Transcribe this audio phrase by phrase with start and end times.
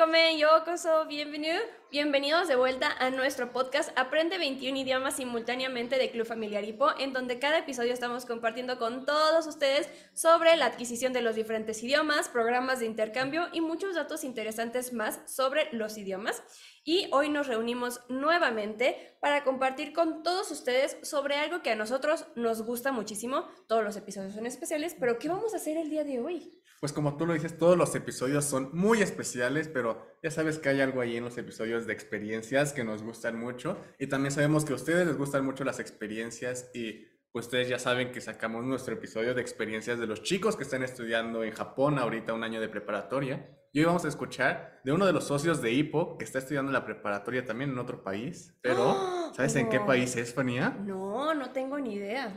[0.00, 1.58] willkommen, yokoso, bienvenido.
[1.90, 7.12] Bienvenidos de vuelta a nuestro podcast Aprende 21 idiomas simultáneamente de Club Familiar Hipo, en
[7.12, 12.30] donde cada episodio estamos compartiendo con todos ustedes sobre la adquisición de los diferentes idiomas,
[12.30, 16.42] programas de intercambio y muchos datos interesantes más sobre los idiomas.
[16.82, 22.24] Y hoy nos reunimos nuevamente para compartir con todos ustedes sobre algo que a nosotros
[22.36, 23.48] nos gusta muchísimo.
[23.68, 26.59] Todos los episodios son especiales, pero ¿qué vamos a hacer el día de hoy?
[26.80, 30.70] Pues como tú lo dices, todos los episodios son muy especiales, pero ya sabes que
[30.70, 34.64] hay algo ahí en los episodios de experiencias que nos gustan mucho y también sabemos
[34.64, 38.64] que a ustedes les gustan mucho las experiencias y pues ustedes ya saben que sacamos
[38.64, 42.62] nuestro episodio de experiencias de los chicos que están estudiando en Japón ahorita un año
[42.62, 43.58] de preparatoria.
[43.72, 46.72] Y hoy vamos a escuchar de uno de los socios de Hippo que está estudiando
[46.72, 50.70] la preparatoria también en otro país, pero ¿sabes en qué país es, Fania?
[50.70, 52.34] No, no tengo ni idea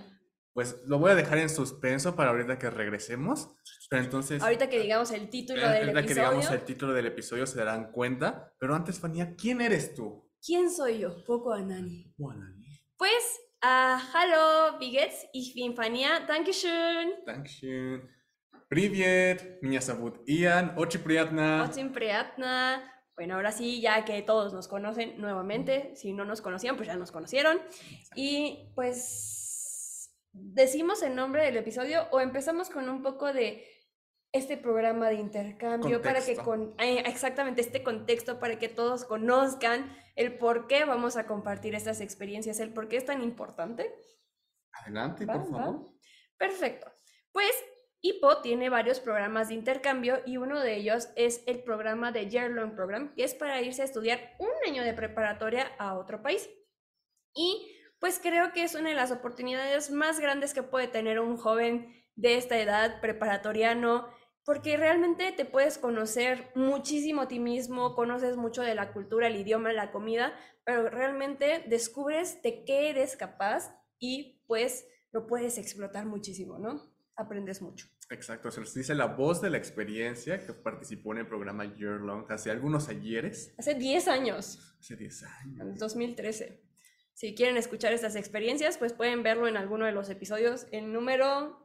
[0.53, 3.55] Pues lo voy a dejar en suspenso para ahorita que regresemos.
[3.89, 4.43] Pero entonces.
[4.43, 5.95] Ahorita que digamos el título del episodio.
[5.95, 8.53] Ahorita que digamos el título del episodio se darán cuenta.
[8.59, 10.29] Pero antes, Fania, ¿quién eres tú?
[10.45, 11.25] ¿Quién soy yo?
[11.25, 12.15] Poco Anani.
[12.19, 12.81] Anani.
[12.97, 15.27] Pues, uh, hallo, wie geht's?
[15.33, 16.27] Ich bin Fania.
[16.27, 17.25] Dankeschön.
[17.25, 18.09] Dankeschön.
[18.69, 20.75] Привет, меня зовут Ian.
[20.77, 21.65] Очень приятно.
[21.67, 22.83] Очень приятно.
[23.17, 26.97] Bueno, ahora sí, ya que todos nos conocen nuevamente, si no nos conocían, pues ya
[26.97, 27.59] nos conocieron.
[28.15, 29.42] Y pues
[30.34, 33.66] decimos el nombre del episodio o empezamos con un poco de
[34.32, 39.96] este programa de intercambio para que con eh, exactamente este contexto para que todos conozcan
[40.16, 43.94] el por qué vamos a compartir estas experiencias, el por qué es tan importante.
[44.72, 45.86] Adelante, por favor.
[46.38, 46.92] Perfecto.
[47.32, 47.52] Pues
[48.02, 52.50] IPO tiene varios programas de intercambio y uno de ellos es el programa de Year
[52.50, 56.50] Long Program, que es para irse a estudiar un año de preparatoria a otro país.
[57.36, 57.72] Y
[58.04, 61.88] pues creo que es una de las oportunidades más grandes que puede tener un joven
[62.18, 64.10] de esta edad preparatoriano,
[64.44, 69.38] porque realmente te puedes conocer muchísimo a ti mismo, conoces mucho de la cultura, el
[69.38, 70.34] idioma, la comida,
[70.66, 76.82] pero realmente descubres de qué eres capaz y pues lo puedes explotar muchísimo, ¿no?
[77.16, 77.88] Aprendes mucho.
[78.10, 82.02] Exacto, se nos dice la voz de la experiencia que participó en el programa Year
[82.02, 83.56] Long hace algunos ayeres.
[83.58, 84.76] Hace 10 años.
[84.78, 85.62] Hace 10 años.
[85.62, 86.73] En 2013.
[87.14, 90.68] Si quieren escuchar estas experiencias, pues pueden verlo en alguno de los episodios.
[90.72, 91.60] El número...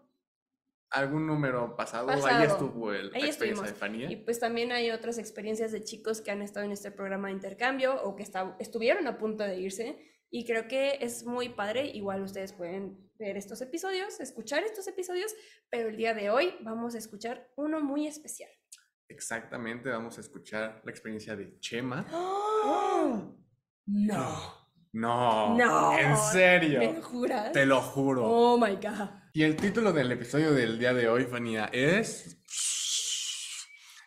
[0.91, 5.85] Algún número pasado, ahí estuvo el, ahí experiencia Y pues también hay otras experiencias de
[5.85, 8.25] chicos que han estado en este programa de intercambio o que
[8.59, 9.99] estuvieron a punto de irse.
[10.31, 11.87] Y creo que es muy padre.
[11.89, 15.35] Igual ustedes pueden ver estos episodios, escuchar estos episodios,
[15.69, 18.51] pero el día de hoy vamos a escuchar uno muy especial.
[19.09, 22.07] Exactamente, vamos a escuchar la experiencia de Chema.
[22.13, 23.37] ¡Oh!
[23.87, 24.58] No.
[24.99, 25.57] No.
[25.57, 25.97] No.
[25.97, 26.81] ¿En serio?
[26.81, 27.53] ¿Me juras?
[27.53, 28.25] Te lo juro.
[28.25, 29.09] Oh my God.
[29.33, 32.37] Y el título del episodio del día de hoy, Fania, es.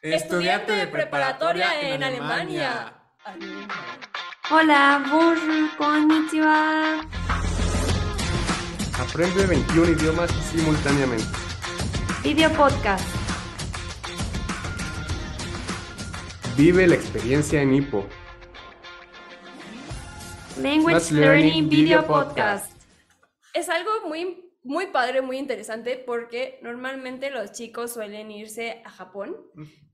[0.01, 2.93] Estudiante de preparatoria en Alemania.
[4.49, 6.99] Hola, bonjour, konnichiwa.
[8.99, 11.23] Aprende 21 idiomas simultáneamente.
[12.21, 13.07] Video podcast.
[16.57, 18.09] Vive la experiencia en Hippo.
[20.57, 22.71] Language Learning Video Podcast.
[23.53, 29.35] Es algo muy, muy padre, muy interesante porque normalmente los chicos suelen irse a Japón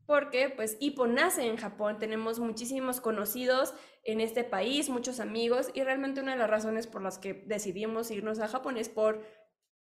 [0.07, 3.73] porque pues Ipo nace en Japón, tenemos muchísimos conocidos
[4.06, 8.09] en este país, muchos amigos y realmente una de las razones por las que decidimos
[8.09, 9.22] irnos a Japón es por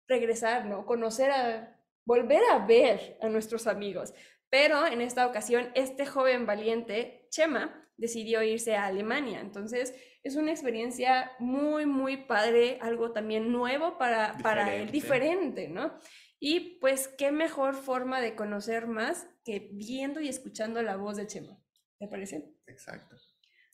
[0.09, 0.85] regresar, ¿no?
[0.87, 4.13] Conocer a, volver a ver a nuestros amigos.
[4.51, 9.41] Pero en esta ocasión, este joven valiente, Chema, decidió irse a Alemania.
[9.41, 15.93] Entonces, es una experiencia muy, muy padre, algo también nuevo para, para él, diferente, ¿no?
[16.41, 21.27] Y pues, qué mejor forma de conocer más que viendo y escuchando la voz de
[21.27, 21.59] Chema.
[21.99, 22.55] ¿Te parece?
[22.67, 23.17] Exacto.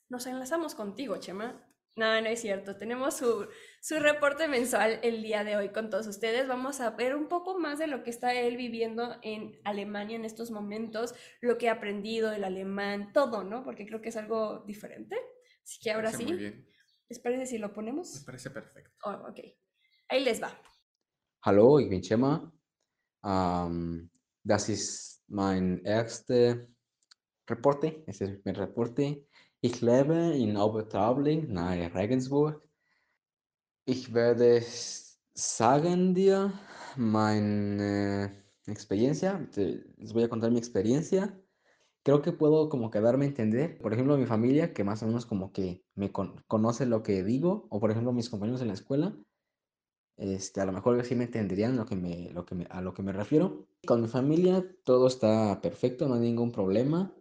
[0.09, 1.63] Nos enlazamos contigo, Chema.
[1.97, 2.77] No, no es cierto.
[2.77, 3.47] Tenemos su,
[3.81, 6.49] su, reporte mensual el día de hoy con todos ustedes.
[6.49, 10.25] Vamos a ver un poco más de lo que está él viviendo en Alemania en
[10.25, 13.63] estos momentos, lo que ha aprendido, el alemán, todo, ¿no?
[13.63, 15.17] Porque creo que es algo diferente.
[15.63, 16.25] Así que ahora sí.
[16.25, 16.67] Muy bien.
[17.09, 18.13] ¿Les parece si lo ponemos?
[18.21, 18.91] Me parece perfecto.
[19.05, 19.41] Oh, ok.
[20.09, 20.51] Ahí les va.
[21.43, 22.53] Hallo, ich bin Chema.
[23.23, 24.11] Um,
[24.43, 26.67] das ist mein erster
[27.47, 28.03] Reporte.
[28.07, 29.27] Ese es mi reporte.
[29.65, 32.61] Ich lebe in Obertraubling, nahe Regensburg.
[33.87, 34.63] Ich werde
[35.33, 36.53] sagen dir
[36.97, 41.41] meine experiencia, les voy a contar mi experiencia.
[42.03, 45.07] Creo que puedo como que darme a entender, por ejemplo, mi familia, que más o
[45.07, 48.75] menos como que me conoce lo que digo, o por ejemplo, mis compañeros en la
[48.75, 49.17] escuela,
[50.19, 53.03] este, a lo mejor sí me entenderían lo que me, lo que a lo que
[53.03, 53.67] me refiero.
[53.87, 57.17] Con mi familia todo está perfecto, no hay ningún problema.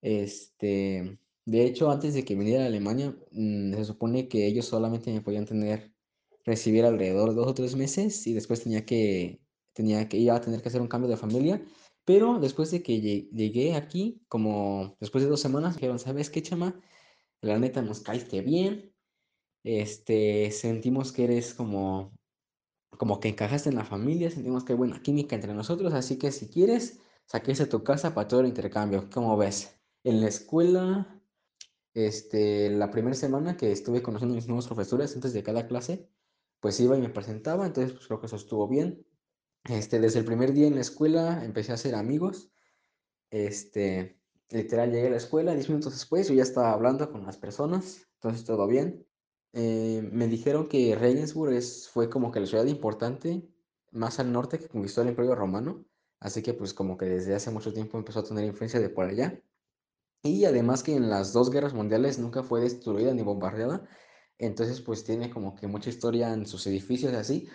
[0.00, 1.20] Este,
[1.50, 5.20] de hecho, antes de que viniera a Alemania, mm, se supone que ellos solamente me
[5.22, 5.94] podían tener,
[6.44, 9.40] recibir alrededor de dos o tres meses y después tenía que,
[9.74, 11.62] tenía que, iba a tener que hacer un cambio de familia.
[12.04, 16.42] Pero después de que lle- llegué aquí, como después de dos semanas, dijeron, ¿sabes qué,
[16.42, 16.80] chama?
[17.42, 18.94] La neta nos caíste bien.
[19.64, 22.12] Este, sentimos que eres como,
[22.98, 26.32] como que encajaste en la familia, sentimos que hay buena química entre nosotros, así que
[26.32, 29.08] si quieres, saques a tu casa para todo el intercambio.
[29.12, 29.80] ¿Cómo ves?
[30.04, 31.17] En la escuela,
[31.94, 36.08] este, la primera semana que estuve conociendo a mis nuevos profesores antes de cada clase,
[36.60, 39.06] pues iba y me presentaba, entonces pues creo que eso estuvo bien.
[39.64, 42.50] Este, desde el primer día en la escuela empecé a hacer amigos.
[43.30, 44.18] Este,
[44.50, 48.08] literal llegué a la escuela, 10 minutos después yo ya estaba hablando con las personas,
[48.14, 49.06] entonces todo bien.
[49.52, 53.48] Eh, me dijeron que Regensburg es, fue como que la ciudad importante
[53.90, 55.84] más al norte que conquistó el Imperio Romano,
[56.20, 59.06] así que pues como que desde hace mucho tiempo empezó a tener influencia de por
[59.06, 59.40] allá.
[60.22, 63.88] Y además que en las dos guerras mundiales nunca fue destruida ni bombardeada,
[64.38, 67.48] entonces pues tiene como que mucha historia en sus edificios así.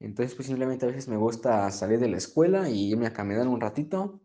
[0.00, 3.48] Entonces pues simplemente a veces me gusta salir de la escuela y irme a caminar
[3.48, 4.22] un ratito.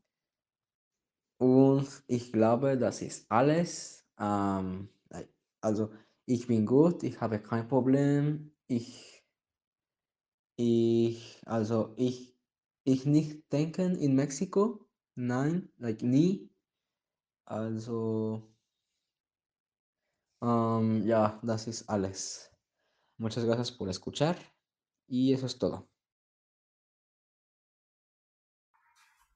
[1.40, 4.08] Und ich glaube, das ist alles.
[4.18, 5.28] Ei-
[5.62, 5.92] also
[6.26, 8.56] ich bin gut, ich habe kein Problem.
[8.68, 9.24] Ich,
[10.56, 12.38] ich, also ich,
[12.84, 14.88] ich nicht denken in Mexiko.
[15.16, 16.53] Nein, like nie.
[17.46, 18.44] Also,
[20.42, 22.52] ähm, ja, das.
[23.18, 24.38] Muchas gracias por escuchar
[25.08, 25.90] y eso es todo.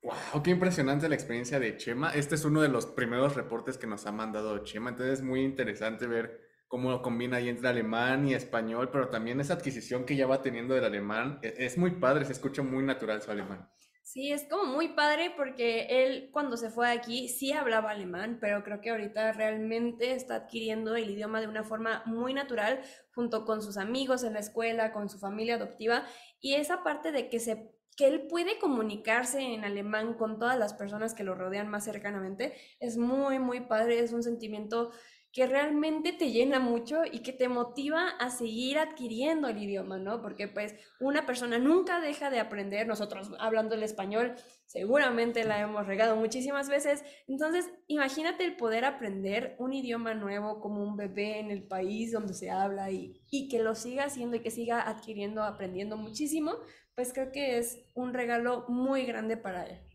[0.03, 2.11] Wow, qué impresionante la experiencia de Chema.
[2.11, 5.41] Este es uno de los primeros reportes que nos ha mandado Chema, entonces es muy
[5.43, 10.27] interesante ver cómo combina ahí entre alemán y español, pero también esa adquisición que ya
[10.27, 11.39] va teniendo del alemán.
[11.41, 13.69] e- Es muy padre, se escucha muy natural su alemán.
[14.09, 18.37] Sí, es como muy padre porque él cuando se fue de aquí sí hablaba alemán,
[18.39, 22.79] pero creo que ahorita realmente está adquiriendo el idioma de una forma muy natural
[23.13, 26.05] junto con sus amigos en la escuela, con su familia adoptiva
[26.39, 30.73] y esa parte de que se que él puede comunicarse en alemán con todas las
[30.73, 34.91] personas que lo rodean más cercanamente es muy muy padre, es un sentimiento
[35.37, 40.19] que realmente te llena mucho y que te motiva a seguir adquiriendo el idioma, ¿no?
[40.19, 44.33] Porque pues una persona nunca deja de aprender, nosotros hablando el español
[44.65, 50.81] seguramente la hemos regado muchísimas veces, entonces imagínate el poder aprender un idioma nuevo como
[50.81, 54.39] un bebé en el país donde se habla y, y que lo siga haciendo y
[54.39, 56.55] que siga adquiriendo, aprendiendo muchísimo,
[56.95, 59.86] pues creo que es un regalo muy grande para él.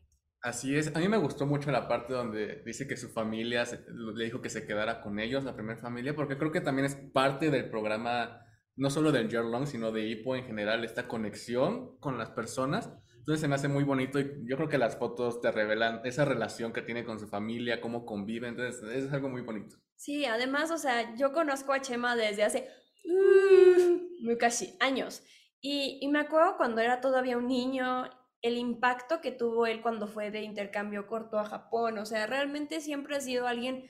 [0.43, 3.85] Así es, a mí me gustó mucho la parte donde dice que su familia se-
[3.89, 6.97] le dijo que se quedara con ellos, la primera familia, porque creo que también es
[6.97, 8.44] parte del programa,
[8.75, 12.91] no solo del Year Long, sino de Hippo en general, esta conexión con las personas.
[13.19, 16.25] Entonces se me hace muy bonito y yo creo que las fotos te revelan esa
[16.25, 19.77] relación que tiene con su familia, cómo convive, entonces es algo muy bonito.
[19.94, 22.69] Sí, además, o sea, yo conozco a Chema desde hace
[23.05, 25.23] uh, muy casi años.
[25.61, 28.05] Y, y me acuerdo cuando era todavía un niño,
[28.43, 31.99] el impacto que tuvo él cuando fue de intercambio corto a Japón.
[31.99, 33.89] O sea, realmente siempre ha sido alguien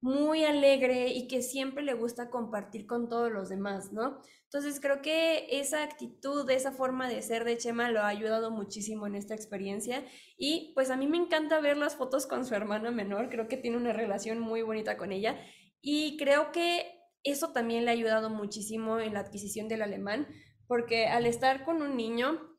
[0.00, 4.20] muy alegre y que siempre le gusta compartir con todos los demás, ¿no?
[4.42, 9.06] Entonces creo que esa actitud, esa forma de ser de Chema lo ha ayudado muchísimo
[9.06, 10.04] en esta experiencia
[10.36, 13.56] y pues a mí me encanta ver las fotos con su hermana menor, creo que
[13.56, 15.40] tiene una relación muy bonita con ella
[15.80, 20.28] y creo que eso también le ha ayudado muchísimo en la adquisición del alemán,
[20.68, 22.53] porque al estar con un niño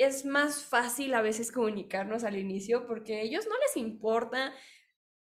[0.00, 4.52] es más fácil a veces comunicarnos al inicio porque a ellos no les importa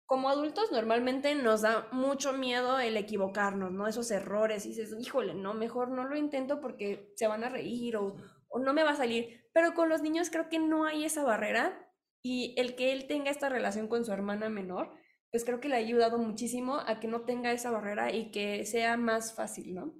[0.09, 3.87] como adultos normalmente nos da mucho miedo el equivocarnos, ¿no?
[3.87, 7.95] Esos errores, y dices, híjole, no, mejor no lo intento porque se van a reír
[7.95, 8.15] o,
[8.47, 9.47] o no me va a salir.
[9.53, 11.93] Pero con los niños creo que no hay esa barrera
[12.23, 14.91] y el que él tenga esta relación con su hermana menor,
[15.29, 18.65] pues creo que le ha ayudado muchísimo a que no tenga esa barrera y que
[18.65, 19.93] sea más fácil, ¿no?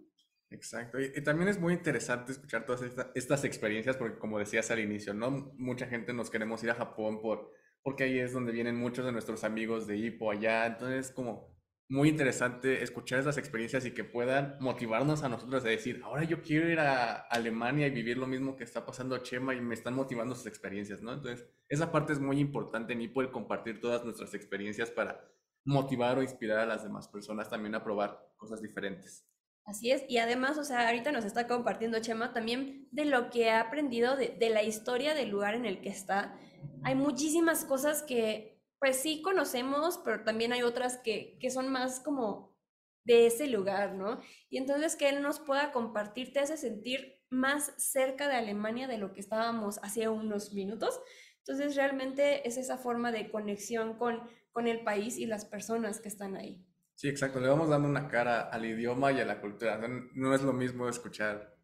[0.52, 4.80] Exacto, y, también es muy interesante escuchar todas esta- estas experiencias porque como decías al
[4.80, 5.30] inicio, ¿no?
[5.58, 7.52] Mucha gente nos queremos ir a Japón por,
[7.84, 11.56] porque ahí es donde vienen muchos de nuestros amigos de Hippo allá, entonces es como
[11.88, 16.42] muy interesante escuchar esas experiencias y que puedan motivarnos a nosotros a decir, ahora yo
[16.42, 19.74] quiero ir a Alemania y vivir lo mismo que está pasando a Chema y me
[19.76, 21.14] están motivando sus experiencias, ¿no?
[21.14, 25.24] Entonces, esa parte es muy importante en Hippo, el compartir todas nuestras experiencias para
[25.66, 29.29] motivar o inspirar a las demás personas también a probar cosas diferentes.
[29.70, 33.52] Así es, y además, o sea, ahorita nos está compartiendo Chema también de lo que
[33.52, 36.36] ha aprendido de, la historia del lugar en el que está.
[36.82, 42.00] Hay muchísimas cosas que, pues sí conocemos, pero también hay otras que, que son más
[42.00, 42.58] como
[43.04, 44.20] de ese lugar, ¿no?
[44.50, 48.98] Y entonces que él nos pueda compartir te hace sentir más cerca de Alemania de
[48.98, 51.00] lo que estábamos hace unos minutos.
[51.46, 56.08] Entonces realmente es esa forma de conexión con, con el país y las personas que
[56.08, 56.66] están ahí.
[57.00, 57.40] Sí, exacto.
[57.40, 59.78] Le vamos dando una cara al idioma y a la cultura.
[59.78, 61.56] No, no es lo mismo escuchar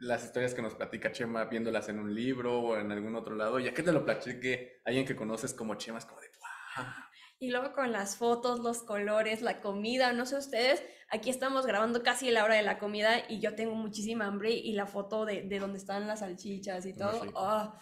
[0.00, 3.58] las historias que nos platica Chema viéndolas en un libro o en algún otro lado.
[3.58, 6.86] Ya que te lo platique alguien que conoces como Chema, es como de wow.
[7.38, 12.02] Y luego con las fotos, los colores, la comida, no sé ustedes, aquí estamos grabando
[12.02, 15.42] casi la hora de la comida y yo tengo muchísima hambre y la foto de,
[15.42, 17.30] de donde están las salchichas y todo.
[17.36, 17.78] ¡ah!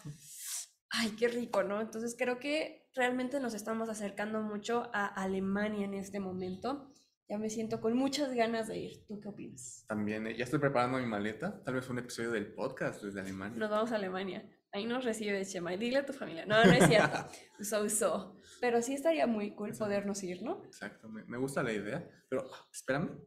[0.91, 1.81] Ay, qué rico, ¿no?
[1.81, 6.93] Entonces creo que realmente nos estamos acercando mucho a Alemania en este momento.
[7.29, 9.07] Ya me siento con muchas ganas de ir.
[9.07, 9.85] ¿Tú qué opinas?
[9.89, 11.61] También, eh, ya estoy preparando mi maleta.
[11.65, 13.59] Tal vez un episodio del podcast desde Alemania.
[13.59, 14.49] Nos vamos a Alemania.
[14.73, 15.75] Ahí nos recibe Chema.
[15.75, 16.47] Y dile a tu familia.
[16.47, 17.19] No, no es cierto.
[17.59, 18.37] Uso, uso.
[18.61, 20.65] Pero sí estaría muy cool podernos ir, ¿no?
[20.65, 22.09] Exacto, me, me gusta la idea.
[22.29, 23.19] Pero, espérame.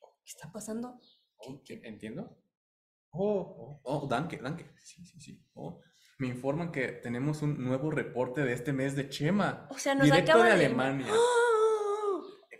[0.00, 1.00] ¿Qué está pasando?
[1.38, 2.38] Oh, ¿qué- ¿Entiendo?
[3.12, 4.70] Oh, oh, oh, danke, danke.
[4.84, 5.44] Sí, sí, sí.
[5.54, 5.80] Oh,
[6.20, 9.66] me informan que tenemos un nuevo reporte de este mes de Chema.
[9.70, 11.06] O sea, nos Directo acaba de de- Alemania.
[11.12, 11.16] ¡Ah!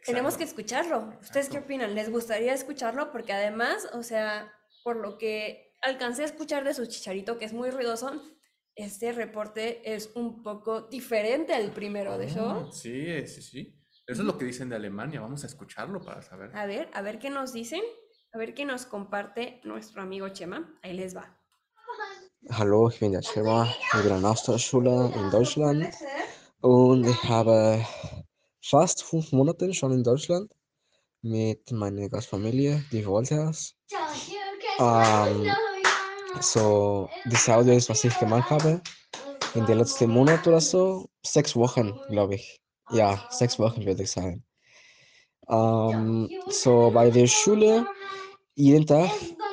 [0.04, 0.62] Tenemos que Exacto.
[0.62, 1.18] escucharlo.
[1.20, 1.94] ¿Ustedes qué opinan?
[1.94, 3.12] ¿Les gustaría escucharlo?
[3.12, 4.50] Porque además, o sea,
[4.82, 8.22] por lo que alcancé a escuchar de su chicharito, que es muy ruidoso,
[8.74, 12.72] este reporte es un poco diferente al primero de Oh, show.
[12.72, 13.76] sí, sí, sí.
[14.06, 15.20] Eso es lo que dicen de Alemania.
[15.20, 16.50] Vamos a escucharlo para saber.
[16.56, 17.82] A ver, a ver qué nos dicen,
[18.32, 20.78] a ver qué nos comparte nuestro amigo Chema.
[20.82, 21.38] Ahí les va.
[22.48, 25.94] Hallo, ich bin der Chema, ich bin in der Austauschschule in Deutschland
[26.60, 27.84] und ich habe
[28.62, 30.50] fast fünf Monate schon in Deutschland
[31.22, 33.74] mit meiner Gastfamilie, die Wolters.
[34.78, 35.56] Ähm,
[36.40, 38.80] so, das Audio ist, was ich gemacht habe
[39.54, 42.60] in den letzten Monat oder so, sechs Wochen, glaube ich.
[42.90, 44.44] Ja, sechs Wochen würde ich sagen.
[45.48, 47.86] Ähm, so, bei der Schule,
[48.54, 49.10] jeden Tag,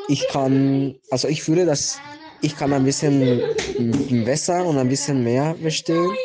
[0.07, 2.01] ich kann, also ich fühle, dass
[2.41, 3.41] ich kann ein bisschen
[4.23, 6.15] besser und ein bisschen mehr verstehen.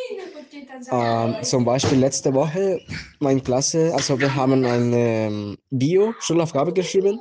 [0.90, 2.80] Ähm, zum Beispiel letzte Woche,
[3.20, 7.20] meine Klasse, also wir haben eine ähm, Bio-Schulaufgabe geschrieben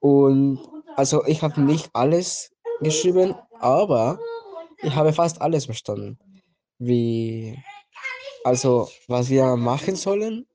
[0.00, 0.58] und
[0.96, 4.18] also ich habe nicht alles geschrieben, aber
[4.82, 6.18] ich habe fast alles verstanden.
[6.78, 7.56] Wie,
[8.44, 10.46] also was wir machen sollen,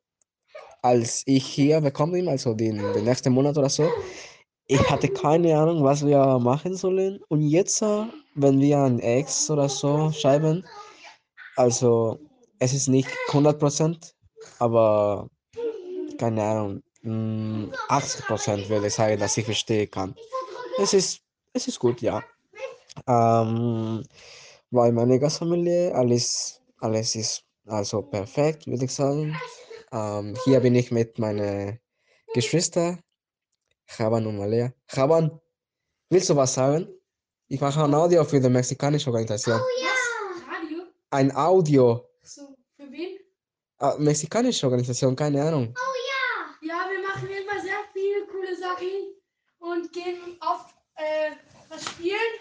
[0.81, 3.89] als ich hier bekommen bin, also den, den nächsten Monat oder so,
[4.71, 7.19] ich hatte keine Ahnung, was wir machen sollen.
[7.27, 10.65] Und jetzt, äh, wenn wir ein Ex oder so schreiben,
[11.57, 12.17] also
[12.57, 14.15] es ist nicht 100%,
[14.59, 15.27] aber
[16.17, 20.15] keine Ahnung, mm, 80% würde ich sagen, dass ich verstehen kann.
[20.77, 21.19] Es ist,
[21.51, 22.23] es ist gut, ja.
[23.07, 24.03] Ähm,
[24.69, 29.35] bei meiner Gastfamilie, alles, alles ist also perfekt, würde ich sagen.
[29.91, 31.77] Ähm, hier bin ich mit meinen
[32.33, 33.01] Geschwistern,
[33.97, 34.73] Javan und Malea.
[34.93, 35.39] Javan,
[36.09, 36.87] willst du was sagen?
[37.47, 39.59] Ich mache ein Audio für die mexikanische Organisation.
[39.59, 40.83] Radio?
[41.09, 42.07] Ein Audio.
[42.23, 43.19] So, für wen?
[43.79, 45.73] Äh, mexikanische Organisation, keine Ahnung.
[46.61, 49.15] Ja, wir machen immer sehr viele coole Sachen
[49.59, 51.31] und gehen auf äh,
[51.69, 52.33] was spielen.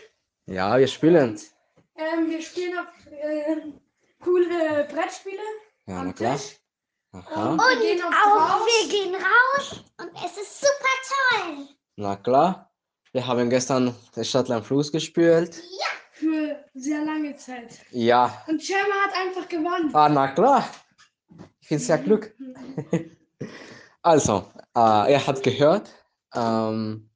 [0.46, 1.40] Ja, wir spielen.
[1.96, 3.56] Ähm, wir spielen auf äh,
[4.22, 5.42] coole Brettspiele
[5.86, 6.36] Ja, na am klar.
[6.36, 6.56] Tisch.
[7.12, 11.68] Aha, Und wir gehen Auch wir gehen raus und es ist super toll.
[11.96, 12.70] na klar.
[13.12, 15.60] Wir haben gestern den Stadtland Fluss gespielt.
[16.12, 17.80] für sehr lange Zeit.
[17.90, 19.90] Ja, Und Chema hat einfach gewonnen.
[19.94, 20.68] ah, na klar.
[21.60, 22.34] Ich bin sehr Glück.
[24.02, 25.90] Also, äh, er hat gehört.
[26.34, 27.10] Ähm,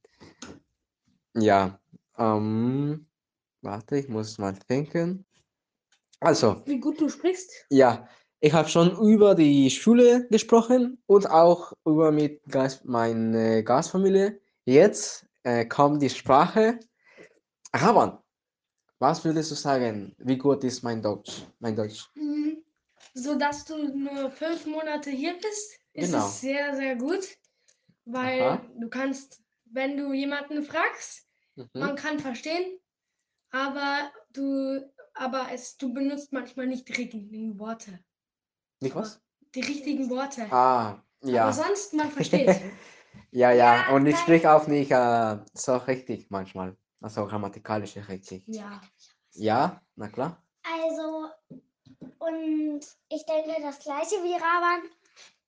[1.35, 1.79] ja,
[2.19, 3.09] ähm,
[3.63, 5.25] warte, ich muss mal denken.
[6.21, 7.51] Also, Wie gut du sprichst.
[7.71, 8.07] ja,
[8.41, 12.43] ich habe schon über die Schule gesprochen und auch über mit
[12.85, 14.41] meine Gastfamilie.
[14.65, 16.79] Jetzt äh, kommt die Sprache.
[17.75, 18.19] Raban,
[18.99, 20.15] was würdest du sagen?
[20.19, 21.43] Wie gut ist mein Deutsch?
[21.59, 22.09] Mein Deutsch.
[22.15, 22.63] Mhm.
[23.15, 26.27] So dass du nur fünf Monate hier bist, ist Genau.
[26.27, 27.27] es sehr, sehr gut.
[28.05, 28.67] Weil Aha.
[28.79, 31.27] du kannst, wenn du jemanden fragst,
[31.57, 31.69] Mhm.
[31.75, 32.79] man kann verstehen,
[33.51, 38.01] aber du, aber es, du benutzt manchmal nicht die richtigen Worte.
[38.81, 39.21] Nicht was?
[39.55, 40.51] Die richtigen Worte.
[40.53, 41.45] Ah, ja.
[41.45, 42.61] Aber sonst, man versteht.
[43.31, 46.77] Ja, ja, und ich spreche auch nicht äh, so richtig manchmal.
[47.01, 48.45] Also grammatikalisch richtig.
[48.47, 48.81] ja.
[49.33, 50.41] Ja, na klar.
[50.63, 51.29] Also,
[52.19, 54.89] und ich denke das gleiche wie Raban.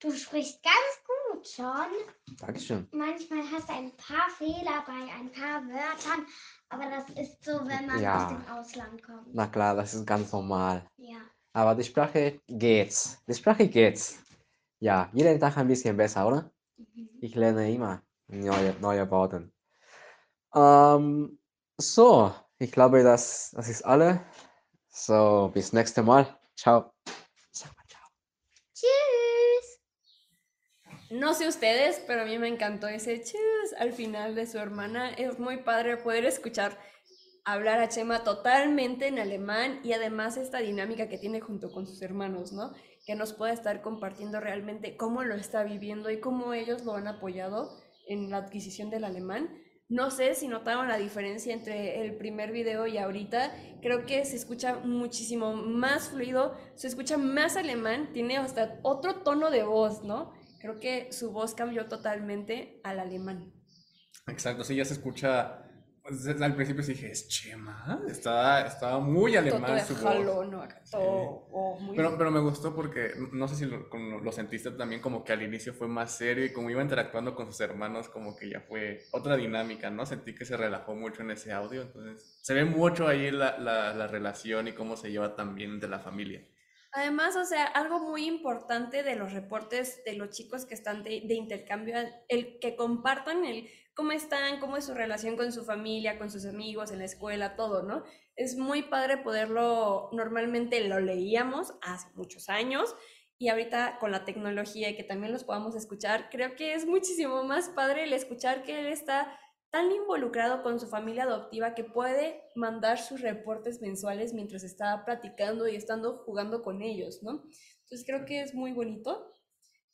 [0.00, 2.37] Du sprichst ganz gut schon.
[2.40, 2.88] Dankeschön.
[2.92, 6.26] Manchmal hast du ein paar Fehler bei ein paar Wörtern,
[6.68, 8.16] aber das ist so, wenn man Ja.
[8.25, 9.33] aus dem Ausland kommt.
[9.33, 10.85] Na klar, das ist ganz normal.
[10.97, 11.18] Ja.
[11.56, 13.16] Aber die Sprache geht's.
[13.26, 14.18] Die Sprache geht's.
[14.78, 16.50] Ja, jeden Tag ein bisschen besser, oder?
[17.22, 19.50] Ich lerne immer neue, neue Worte.
[20.54, 21.38] Ähm,
[21.78, 24.20] so, ich glaube, das, das ist alle.
[24.88, 26.26] So, bis nächste Mal.
[26.56, 26.92] Ciao.
[27.52, 28.06] Sag mal ciao.
[28.75, 29.80] Tschüss.
[31.08, 35.08] No sé ustedes, pero a mí me encantó ese chus al final de su hermana.
[35.14, 36.76] Es muy padre poder escuchar
[37.47, 42.03] hablar a Chema totalmente en alemán y además esta dinámica que tiene junto con sus
[42.03, 42.73] hermanos, ¿no?
[43.07, 47.07] Que nos pueda estar compartiendo realmente cómo lo está viviendo y cómo ellos lo han
[47.07, 49.62] apoyado en la adquisición del alemán.
[49.88, 53.55] No sé si notaron la diferencia entre el primer video y ahorita.
[53.81, 59.53] Creo que se escucha muchísimo más fluido, se escucha más alemán, tiene hasta otro tono
[59.53, 60.33] de voz, ¿no?
[60.59, 63.53] Creo que su voz cambió totalmente al alemán.
[64.26, 65.65] Exacto, sí, ya se escucha.
[66.06, 68.00] Pues, al principio sí dije, ¿es Chema?
[68.08, 70.48] Estaba, estaba muy alemán su voz.
[70.50, 70.66] ¿no?
[70.90, 72.18] Todo, oh, muy Pero, bien.
[72.18, 73.88] pero me gustó porque no sé si lo,
[74.22, 77.46] lo sentiste también como que al inicio fue más serio y como iba interactuando con
[77.46, 80.06] sus hermanos como que ya fue otra dinámica, ¿no?
[80.06, 83.92] Sentí que se relajó mucho en ese audio, entonces se ve mucho ahí la, la,
[83.94, 86.46] la relación y cómo se lleva también de la familia.
[86.92, 91.22] Además, o sea, algo muy importante de los reportes de los chicos que están de,
[91.26, 91.96] de intercambio,
[92.28, 96.45] el que compartan el cómo están, cómo es su relación con su familia, con sus
[96.45, 98.05] amigos, en la escuela, todo, ¿no?
[98.37, 102.95] Es muy padre poderlo, normalmente lo leíamos hace muchos años
[103.38, 107.43] y ahorita con la tecnología y que también los podamos escuchar, creo que es muchísimo
[107.43, 109.35] más padre el escuchar que él está
[109.71, 115.67] tan involucrado con su familia adoptiva que puede mandar sus reportes mensuales mientras está platicando
[115.69, 117.45] y estando jugando con ellos, ¿no?
[117.85, 119.36] Entonces creo que es muy bonito.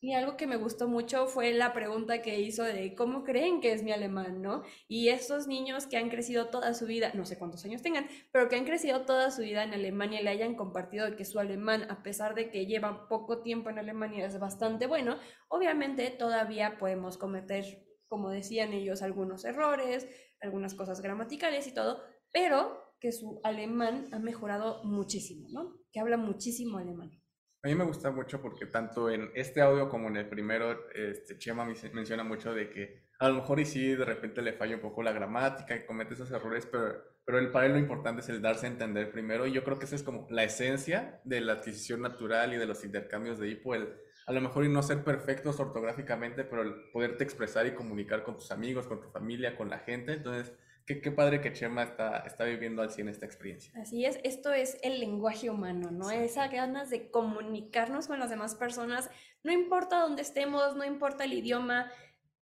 [0.05, 3.73] Y algo que me gustó mucho fue la pregunta que hizo de cómo creen que
[3.73, 4.65] es mi alemán, ¿no?
[4.89, 8.49] Y estos niños que han crecido toda su vida, no sé cuántos años tengan, pero
[8.49, 11.89] que han crecido toda su vida en Alemania y le hayan compartido que su alemán,
[11.89, 17.17] a pesar de que llevan poco tiempo en Alemania, es bastante bueno, obviamente todavía podemos
[17.17, 17.65] cometer,
[18.09, 20.09] como decían ellos, algunos errores,
[20.41, 25.77] algunas cosas gramaticales y todo, pero que su alemán ha mejorado muchísimo, ¿no?
[25.93, 27.22] Que habla muchísimo alemán.
[27.65, 31.39] A mí me gusta mucho porque tanto en este audio como en el primero, este,
[31.39, 34.75] Chema me- menciona mucho de que a lo mejor y sí de repente le falla
[34.75, 36.93] un poco la gramática y comete esos errores, pero,
[37.25, 39.79] pero el, para él lo importante es el darse a entender primero y yo creo
[39.79, 43.49] que esa es como la esencia de la adquisición natural y de los intercambios de
[43.49, 43.95] hipo, el
[44.27, 48.37] a lo mejor y no ser perfectos ortográficamente, pero el poderte expresar y comunicar con
[48.37, 50.53] tus amigos, con tu familia, con la gente, entonces
[50.87, 53.73] qué, qué padre que Chema está, está viviendo al 100 esta experiencia.
[53.81, 56.11] Así es, esto es el lenguaje humano, ¿no?
[56.11, 59.11] Esa ganas de comunicarnos con las demás personas,
[59.43, 61.91] no importa dónde estemos, no importa el idioma,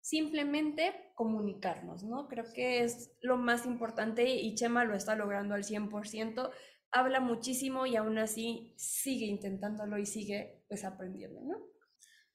[0.02, 2.28] simplemente comunicarnos, ¿no?
[2.28, 6.52] Creo que es lo más importante y Chema lo está logrando al 100%,
[6.92, 11.58] habla muchísimo y aún así sigue intentándolo y sigue pues aprendiendo, ¿no?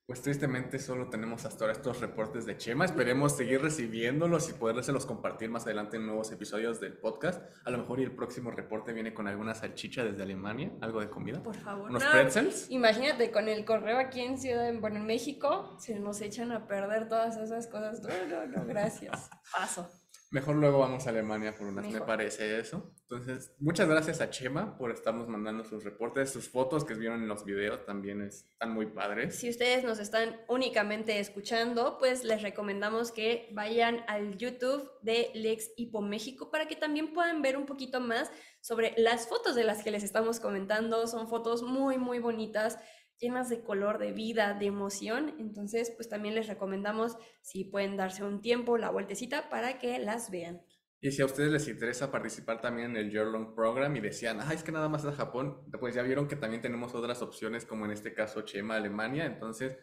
[0.07, 2.85] Pues tristemente solo tenemos hasta ahora estos reportes de Chema.
[2.85, 7.43] Esperemos seguir recibiéndolos y podérselos compartir más adelante en nuevos episodios del podcast.
[7.65, 11.09] A lo mejor y el próximo reporte viene con alguna salchicha desde Alemania, algo de
[11.09, 11.43] comida.
[11.43, 11.89] Por favor.
[11.89, 12.71] Unos no, pretzels.
[12.71, 16.67] Imagínate, con el correo aquí en Ciudad, en- bueno, en México, se nos echan a
[16.67, 18.03] perder todas esas cosas.
[18.03, 19.31] No, no, no, gracias.
[19.57, 19.89] Paso.
[20.35, 22.93] Mejor luego vamos a Alemania por unas, me parece eso.
[23.03, 27.29] Entonces, muchas gracias a Chema por estarnos mandando sus reportes, sus fotos que vieron en
[27.29, 29.37] los videos también están muy padres.
[29.37, 35.71] Si ustedes nos están únicamente escuchando, pues les recomendamos que vayan al YouTube de Lex
[35.77, 39.85] Hipo México para que también puedan ver un poquito más sobre las fotos de las
[39.85, 41.07] que les estamos comentando.
[41.07, 42.81] Son fotos muy, muy bonitas,
[43.21, 45.35] llenas de color, de vida, de emoción.
[45.39, 50.31] Entonces, pues también les recomendamos si pueden darse un tiempo, la vueltecita para que las
[50.31, 50.63] vean.
[51.01, 54.39] Y si a ustedes les interesa participar también en el Year Long Program y decían,
[54.41, 57.67] ah, es que nada más es Japón, pues ya vieron que también tenemos otras opciones,
[57.67, 59.27] como en este caso Chema, Alemania.
[59.27, 59.77] Entonces,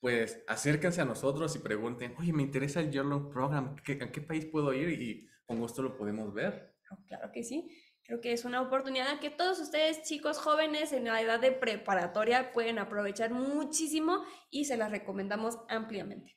[0.00, 4.12] pues acérquense a nosotros y pregunten, oye, me interesa el Year Long Program, ¿qué- ¿a
[4.12, 4.88] qué país puedo ir?
[4.90, 6.74] Y con gusto lo podemos ver.
[6.86, 7.68] Claro, Claro que sí.
[8.08, 12.52] Creo que es una oportunidad que todos ustedes, chicos jóvenes en la edad de preparatoria,
[12.52, 16.34] pueden aprovechar muchísimo y se las recomendamos ampliamente.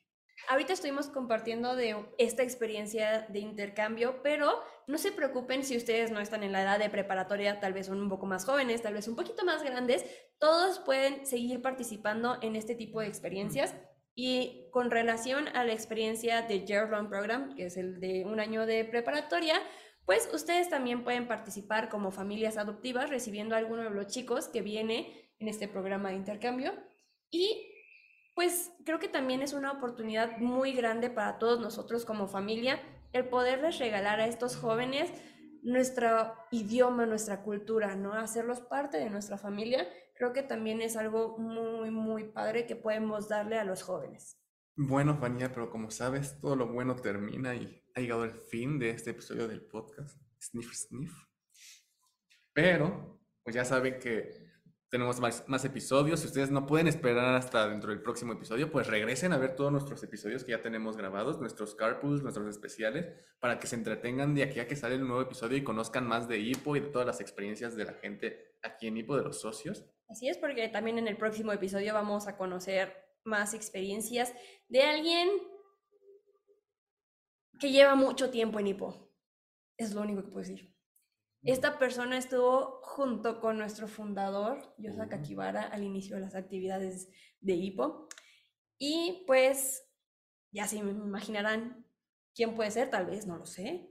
[0.50, 6.20] Ahorita estuvimos compartiendo de esta experiencia de intercambio, pero no se preocupen si ustedes no
[6.20, 9.08] están en la edad de preparatoria, tal vez son un poco más jóvenes, tal vez
[9.08, 10.04] un poquito más grandes,
[10.38, 13.74] todos pueden seguir participando en este tipo de experiencias.
[14.14, 18.40] Y con relación a la experiencia de Year Long Program, que es el de un
[18.40, 19.58] año de preparatoria,
[20.06, 24.62] pues ustedes también pueden participar como familias adoptivas recibiendo a alguno de los chicos que
[24.62, 26.72] viene en este programa de intercambio.
[27.30, 27.68] Y
[28.34, 32.80] pues creo que también es una oportunidad muy grande para todos nosotros como familia
[33.12, 35.10] el poderles regalar a estos jóvenes
[35.62, 38.14] nuestro idioma, nuestra cultura, ¿no?
[38.14, 39.86] Hacerlos parte de nuestra familia.
[40.16, 44.38] Creo que también es algo muy, muy padre que podemos darle a los jóvenes.
[44.76, 48.90] Bueno, Fania, pero como sabes, todo lo bueno termina y ha llegado el fin de
[48.90, 50.18] este episodio del podcast.
[50.40, 51.12] Sniff, sniff.
[52.52, 54.52] Pero pues ya saben que
[54.88, 56.20] tenemos más, más episodios.
[56.20, 59.72] Si ustedes no pueden esperar hasta dentro del próximo episodio, pues regresen a ver todos
[59.72, 63.08] nuestros episodios que ya tenemos grabados, nuestros carpools, nuestros especiales,
[63.40, 66.28] para que se entretengan de aquí a que sale el nuevo episodio y conozcan más
[66.28, 69.40] de Hippo y de todas las experiencias de la gente aquí en Hippo, de los
[69.40, 69.86] socios.
[70.08, 74.34] Así es, porque también en el próximo episodio vamos a conocer más experiencias
[74.68, 75.30] de alguien
[77.62, 79.14] que lleva mucho tiempo en Hippo.
[79.76, 80.74] Es lo único que puedo decir.
[81.44, 87.08] Esta persona estuvo junto con nuestro fundador, Yosa Kakibara, al inicio de las actividades
[87.40, 88.08] de Hippo.
[88.78, 89.88] Y pues,
[90.50, 91.86] ya se imaginarán
[92.34, 93.88] quién puede ser, tal vez, no lo sé.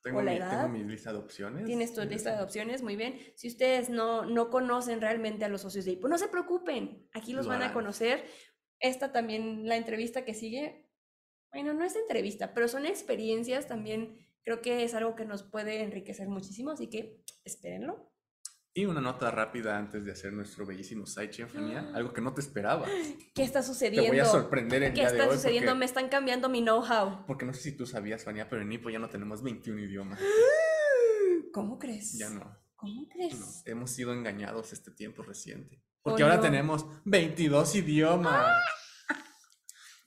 [0.00, 0.50] Tengo, ¿O la mi, edad?
[0.50, 1.64] tengo mi lista de opciones.
[1.64, 3.18] Tienes tu lista de opciones, muy bien.
[3.34, 7.32] Si ustedes no, no conocen realmente a los socios de Hippo, no se preocupen, aquí
[7.32, 8.24] los Lo van a conocer.
[8.78, 10.87] Esta también, la entrevista que sigue,
[11.52, 14.16] bueno, no es entrevista, pero son experiencias también.
[14.42, 18.10] Creo que es algo que nos puede enriquecer muchísimo, así que espérenlo.
[18.74, 22.40] Y una nota rápida antes de hacer nuestro bellísimo sidechain, Fania, algo que no te
[22.40, 22.86] esperaba.
[23.34, 24.08] ¿Qué está Te sucediendo?
[24.10, 25.36] voy a sorprender el ¿Qué día de está hoy.
[25.36, 25.70] sucediendo?
[25.72, 27.26] Porque, Me están cambiando mi know-how.
[27.26, 30.20] porque no sé si tú sabías, Fania, pero en Hippo ya no tenemos 21 idiomas.
[31.52, 32.18] ¿Cómo crees?
[32.18, 32.56] Ya no.
[32.76, 33.08] ¿Cómo no.
[33.08, 33.62] crees?
[33.66, 35.82] Hemos sido engañados este tiempo reciente.
[36.02, 36.42] Oh, Porque ahora no.
[36.42, 38.62] tenemos 22 idiomas.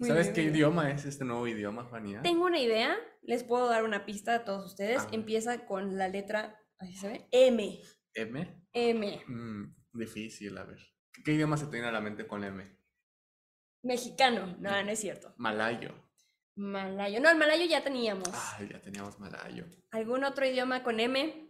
[0.01, 0.55] Muy ¿Sabes bien, qué bien.
[0.55, 2.23] idioma es este nuevo idioma, Fania?
[2.23, 5.07] Tengo una idea, les puedo dar una pista a todos ustedes.
[5.11, 7.79] Empieza con la letra, ahí se ve, M.
[8.15, 8.65] ¿M?
[8.73, 9.23] M.
[9.27, 10.79] Mm, difícil, a ver.
[11.23, 12.75] ¿Qué, idioma se te viene a la mente con M?
[13.83, 14.57] Mexicano.
[14.59, 15.35] No, no es cierto.
[15.37, 15.93] Malayo.
[16.55, 17.19] Malayo.
[17.19, 18.27] No, el malayo ya teníamos.
[18.57, 19.67] Ay, ya teníamos malayo.
[19.91, 21.47] ¿Algún otro idioma con M?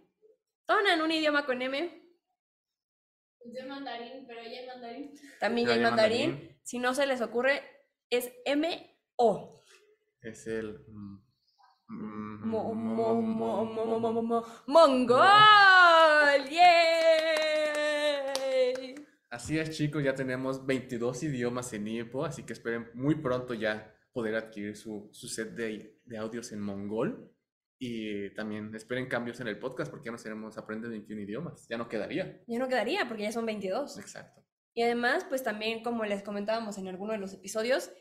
[0.66, 2.04] Tonan un idioma con M.
[3.42, 5.14] Pensé mandarín, pero ya hay mandarín.
[5.40, 6.30] También Ya hay hay mandarín.
[6.32, 6.60] mandarín.
[6.64, 7.64] Si no se les ocurre,
[8.12, 9.60] es M-O.
[10.22, 10.86] Es el...
[11.88, 15.20] Mm, mo, mo, mo, ¡Mongol!
[16.50, 16.72] ¡Yay!
[19.30, 23.96] Así es, chicos, ya tenemos 22 idiomas en IEPO, así que esperen muy pronto ya
[24.12, 27.34] poder adquirir su, su set de, de, audios en mongol.
[27.80, 31.66] Y también esperen cambios en el podcast porque ya nos tenemos aprender 21 idiomas.
[31.68, 32.44] Ya no quedaría.
[32.46, 33.98] Ya no quedaría porque ya son 22.
[33.98, 34.44] Exacto.
[34.74, 37.92] Y además, pues también, como les comentábamos en alguno de los episodios,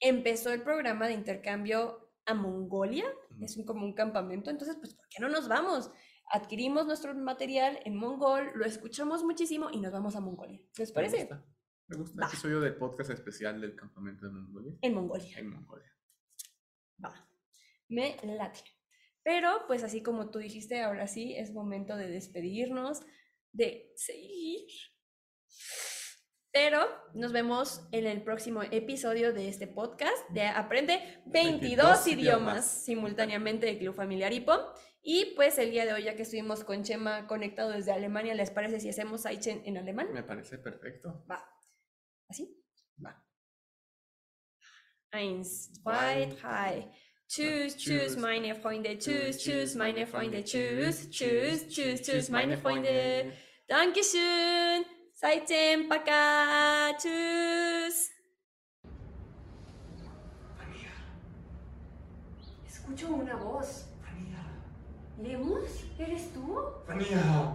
[0.00, 3.04] empezó el programa de intercambio a Mongolia.
[3.40, 4.50] Es un, como un campamento.
[4.50, 5.90] Entonces, pues, ¿por qué no nos vamos?
[6.32, 10.60] Adquirimos nuestro material en mongol, lo escuchamos muchísimo y nos vamos a Mongolia.
[10.78, 11.18] ¿Les Me parece?
[11.18, 11.44] gusta.
[11.88, 14.78] Me gusta el episodio del podcast especial del campamento de Mongolia.
[14.80, 15.38] En Mongolia.
[15.38, 15.92] En Mongolia.
[17.04, 17.28] Va.
[17.88, 18.60] Me late.
[19.24, 23.02] Pero, pues así como tú dijiste, ahora sí es momento de despedirnos,
[23.52, 24.68] de seguir.
[26.52, 26.84] Pero
[27.14, 32.66] nos vemos en el próximo episodio de este podcast de Aprende 22, 22 idiomas idiomas.
[32.84, 34.52] simultáneamente de Club Familiar Hipo.
[35.02, 38.50] Y pues el día de hoy, ya que estuvimos con Chema conectado desde Alemania, ¿les
[38.50, 40.12] parece si hacemos Aichen en alemán?
[40.12, 41.24] Me parece perfecto.
[41.30, 41.42] Va.
[42.28, 42.54] ¿Así?
[43.02, 43.24] Va.
[45.12, 46.90] Eins, zwei, drei.
[47.26, 48.16] Tschüss, tschüss, Tschüss.
[48.18, 48.98] meine Freunde.
[48.98, 50.42] Tschüss, tschüss, meine Freunde.
[50.44, 53.32] Tschüss, Tschüss, tschüss, tschüss, meine Freunde.
[53.68, 54.99] Dankeschön.
[55.20, 56.96] Saichen, para.
[56.96, 58.10] Chus.
[60.58, 60.92] Amiga,
[62.66, 63.84] escucho una voz.
[65.22, 65.84] ¿Lemus?
[65.98, 66.58] ¿Eres tú?
[66.86, 67.54] Fania,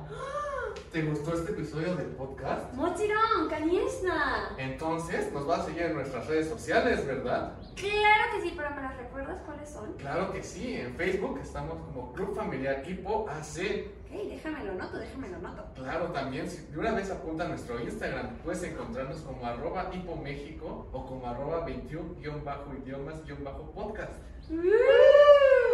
[0.92, 2.72] ¿te gustó este episodio del podcast?
[2.74, 4.50] Mochiron, Kaniesna.
[4.58, 7.54] Entonces nos vas a seguir en nuestras redes sociales, ¿verdad?
[7.76, 9.94] Claro que sí, pero ¿me las recuerdas cuáles son?
[9.94, 13.88] Claro que sí, en Facebook estamos como Club Familiar Hippo AC.
[14.06, 15.66] Ok, déjamelo noto, déjamelo noto.
[15.74, 20.16] Claro, también, si de una vez apunta a nuestro Instagram, puedes encontrarnos como arroba Hippo
[20.16, 24.12] México o como arroba 21-idiomas-podcast.
[24.52, 25.65] ¡Uh!